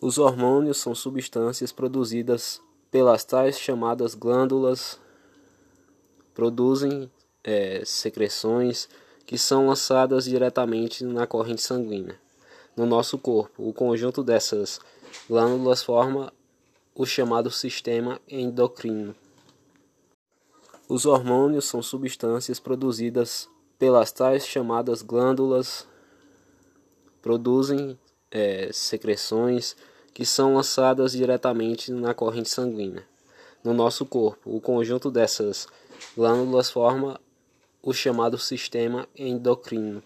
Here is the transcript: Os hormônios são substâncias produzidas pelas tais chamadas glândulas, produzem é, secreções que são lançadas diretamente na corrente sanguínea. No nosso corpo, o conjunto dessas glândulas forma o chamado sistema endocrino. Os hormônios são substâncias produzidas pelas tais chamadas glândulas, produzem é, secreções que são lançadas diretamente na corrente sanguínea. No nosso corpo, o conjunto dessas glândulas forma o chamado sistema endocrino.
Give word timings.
Os 0.00 0.16
hormônios 0.16 0.78
são 0.78 0.94
substâncias 0.94 1.72
produzidas 1.72 2.60
pelas 2.88 3.24
tais 3.24 3.58
chamadas 3.58 4.14
glândulas, 4.14 5.00
produzem 6.32 7.10
é, 7.42 7.82
secreções 7.84 8.88
que 9.26 9.36
são 9.36 9.66
lançadas 9.66 10.24
diretamente 10.24 11.04
na 11.04 11.26
corrente 11.26 11.62
sanguínea. 11.62 12.18
No 12.76 12.86
nosso 12.86 13.18
corpo, 13.18 13.68
o 13.68 13.72
conjunto 13.72 14.22
dessas 14.22 14.80
glândulas 15.28 15.82
forma 15.82 16.32
o 16.94 17.04
chamado 17.04 17.50
sistema 17.50 18.20
endocrino. 18.28 19.16
Os 20.88 21.06
hormônios 21.06 21.64
são 21.64 21.82
substâncias 21.82 22.60
produzidas 22.60 23.48
pelas 23.78 24.12
tais 24.12 24.46
chamadas 24.46 25.02
glândulas, 25.02 25.86
produzem 27.20 27.98
é, 28.30 28.70
secreções 28.72 29.76
que 30.12 30.24
são 30.24 30.54
lançadas 30.54 31.12
diretamente 31.12 31.92
na 31.92 32.14
corrente 32.14 32.48
sanguínea. 32.48 33.04
No 33.62 33.72
nosso 33.72 34.04
corpo, 34.06 34.54
o 34.54 34.60
conjunto 34.60 35.10
dessas 35.10 35.66
glândulas 36.16 36.70
forma 36.70 37.20
o 37.82 37.92
chamado 37.92 38.38
sistema 38.38 39.08
endocrino. 39.16 40.02